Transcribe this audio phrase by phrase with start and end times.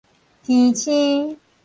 [0.45, 1.37] 天星